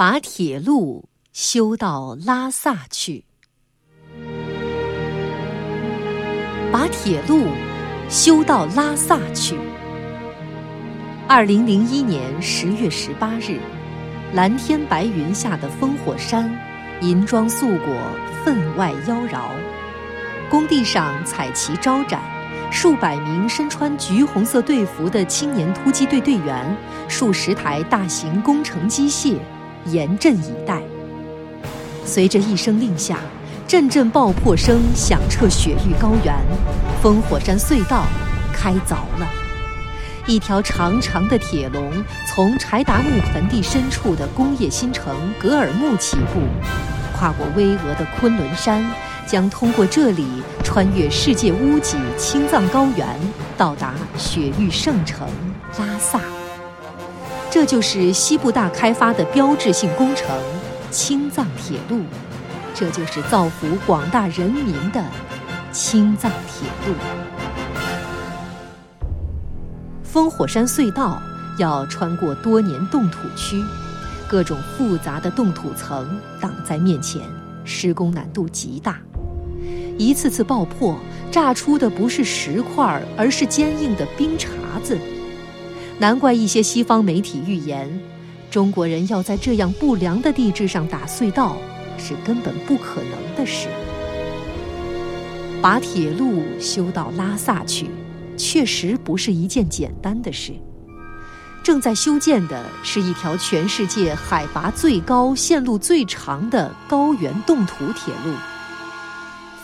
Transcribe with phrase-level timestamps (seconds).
[0.00, 3.24] 把铁路修到拉萨去。
[6.70, 7.48] 把铁路
[8.08, 9.58] 修到拉萨去。
[11.26, 13.58] 二零零一年十月十八日，
[14.34, 16.48] 蓝天白云下的烽火山，
[17.00, 17.96] 银装素裹，
[18.44, 19.50] 分外妖娆。
[20.48, 22.22] 工地上彩旗招展，
[22.70, 26.76] 数百名身穿橘红色队服的青年突击队队员，
[27.08, 29.36] 数十台大型工程机械，
[29.86, 30.80] 严阵以待。
[32.04, 33.18] 随着一声令下。
[33.66, 36.34] 阵阵爆破声响彻雪域高原，
[37.02, 38.06] 烽火山隧道
[38.50, 39.28] 开凿了。
[40.26, 41.92] 一条长长的铁龙
[42.26, 46.40] 从柴达木盆地深处的工业新城格尔木起步，
[47.14, 48.82] 跨过巍峨的昆仑山，
[49.26, 50.26] 将通过这里
[50.64, 53.06] 穿越世界屋脊青藏高原，
[53.58, 55.28] 到达雪域圣城
[55.78, 56.37] 拉萨。
[57.50, 60.28] 这就是西部大开发的标志性工程——
[60.92, 62.02] 青藏铁路。
[62.74, 65.02] 这就是造福广大人民的
[65.72, 66.94] 青藏铁路。
[70.12, 71.20] 烽火山隧道
[71.58, 73.64] 要穿过多年冻土区，
[74.28, 77.22] 各种复杂的冻土层挡在面前，
[77.64, 78.98] 施工难度极大。
[79.96, 80.96] 一次次爆破
[81.32, 84.48] 炸出的不是石块，而是坚硬的冰碴
[84.82, 84.96] 子。
[85.98, 87.88] 难怪一些西方媒体预言，
[88.50, 91.56] 中国人要在这样不良的地质上打隧道。
[92.00, 93.66] 是根本不可能的事。
[95.60, 97.90] 把铁路修到拉萨去，
[98.36, 100.52] 确实不是一件简单的事。
[101.60, 108.32] 正在修建的是一条全世界海拔最高、线路最长的高原冻土铁路。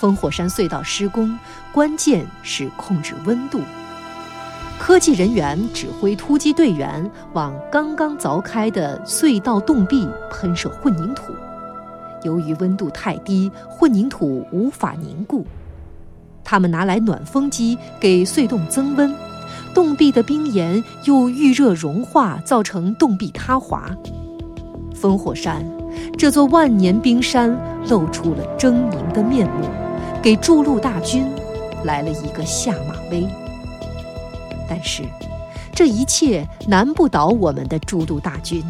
[0.01, 1.39] 烽火山隧道施工，
[1.73, 3.61] 关键是控制温度。
[4.87, 11.33] 科技人员指挥突击队员往刚刚凿开的隧道洞壁喷射混凝土。
[12.23, 15.43] 由于温度太低，混凝土无法凝固。
[16.45, 19.11] 他们拿来暖风机给隧洞增温，
[19.73, 23.91] 洞壁的冰岩又遇热融化，造成洞壁塌滑。
[24.95, 25.65] 烽火山
[26.19, 29.65] 这座万年冰山露出了狰狞的面目，
[30.23, 31.27] 给筑路大军
[31.85, 33.27] 来了一个下马威。
[34.69, 35.03] 但是，
[35.75, 38.63] 这一切难不倒我们的筑路大军。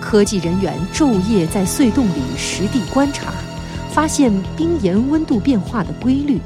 [0.00, 3.32] 科技人员昼夜在隧洞里实地观察，
[3.90, 6.40] 发现冰岩温度变化的规律。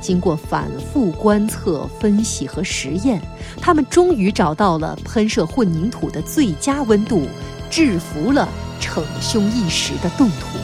[0.00, 3.20] 经过反复观测、分析和实验，
[3.60, 7.26] 他们终于找到了喷射混凝土的最佳温度，
[7.70, 10.58] 制服了逞凶一时的冻土。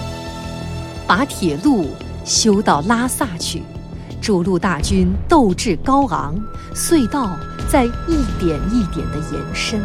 [1.07, 1.89] 把铁路
[2.25, 3.63] 修到拉萨去，
[4.23, 6.33] 筑路大军斗志高昂，
[6.73, 7.37] 隧道
[7.69, 9.83] 在一点一点的延伸。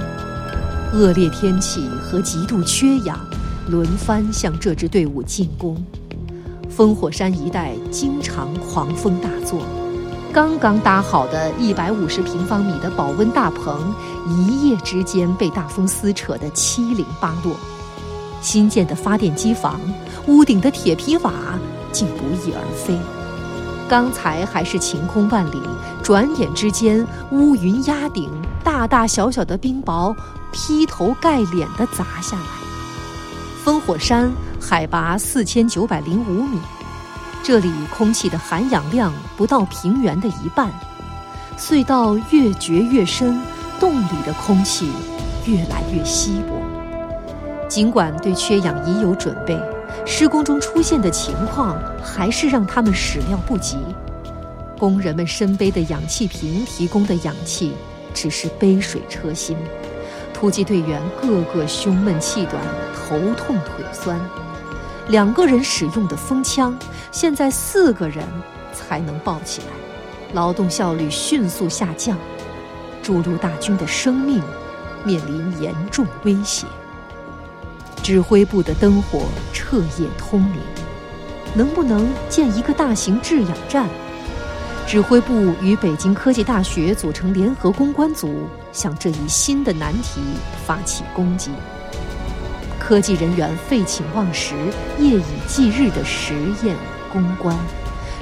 [0.94, 3.20] 恶劣天气和极度缺氧
[3.68, 5.76] 轮番向这支队伍进攻，
[6.74, 9.64] 烽火山一带经常狂风大作，
[10.32, 13.92] 刚刚搭好的一百五十平方米的保温大棚，
[14.30, 17.56] 一夜之间被大风撕扯得七零八落。
[18.40, 19.82] 新建的发电机房
[20.28, 21.34] 屋顶的铁皮瓦
[21.92, 22.96] 竟不翼而飞，
[23.88, 25.62] 刚才还是晴空万里，
[26.04, 28.30] 转眼之间乌云压顶，
[28.64, 30.16] 大大小小的冰雹。
[30.50, 32.44] 劈头盖脸地砸下来。
[33.64, 36.58] 烽火山海拔四千九百零五米，
[37.44, 40.72] 这里空气的含氧量不到平原的一半。
[41.58, 43.40] 隧道越掘越深，
[43.78, 44.90] 洞里的空气
[45.46, 46.56] 越来越稀薄。
[47.68, 49.60] 尽管对缺氧已有准备，
[50.10, 53.78] 施工中出现的情况还是让他们始料不及。
[54.80, 57.74] 工人们身背的氧气瓶提供的氧气
[58.14, 59.58] 只是杯水车薪。
[60.34, 62.56] 突击队员个个胸闷气短、
[62.96, 64.18] 头痛腿酸，
[65.10, 66.78] 两个人使用的风枪，
[67.12, 68.24] 现在四个人
[68.72, 69.68] 才能抱起来，
[70.34, 72.18] 劳动效率迅速下降，
[73.04, 74.42] 筑路大军的生命
[75.04, 76.66] 面临严重威胁。
[78.08, 80.62] 指挥部的灯火彻夜通明，
[81.54, 83.86] 能不能建一个大型制氧站？
[84.88, 90.22] 指挥部与北京科技大学组成联合攻关组，向这一新的难题
[90.66, 91.52] 发起攻击。
[92.80, 94.56] 科技人员废寝忘食、
[94.98, 96.34] 夜以继日的实
[96.64, 96.78] 验
[97.12, 97.54] 攻关，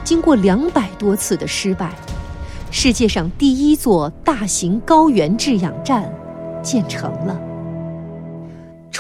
[0.04, 1.94] 经过两百多次的失败，
[2.72, 6.12] 世界上第一座大型高原制氧站
[6.64, 7.40] 建成了。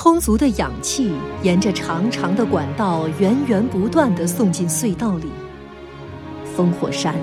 [0.05, 1.11] 充足的氧气
[1.41, 5.31] 沿着长长的管道源源不断地送进隧道里。
[6.55, 7.15] 烽火山，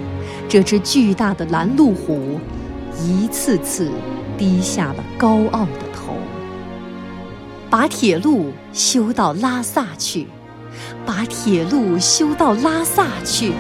[0.49, 2.41] 这只巨大的拦路虎，
[2.99, 3.89] 一次次
[4.37, 6.17] 低下了高傲的头。
[7.71, 10.27] 把铁路修到拉萨去，
[11.07, 13.53] 把铁路修到拉萨去。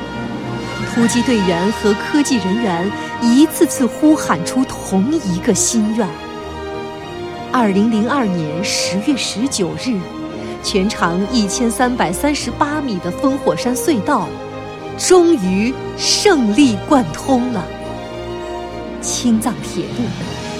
[0.93, 2.91] 突击队员和科技人员
[3.23, 6.09] 一次次呼喊出同一个心愿。
[7.53, 10.01] 二零零二年十月十九日，
[10.65, 14.27] 全长一千三百三十八米的烽火山隧道，
[14.97, 17.63] 终于胜利贯通了。
[19.03, 20.05] 青藏铁路，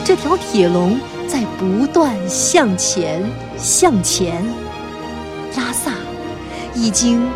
[0.05, 3.25] 这条铁龙在不断向前，
[3.57, 4.45] 向前。
[5.57, 5.93] 拉萨
[6.75, 7.27] 已经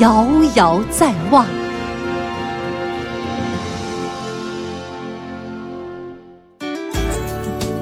[0.00, 0.26] 遥
[0.56, 1.46] 遥在望。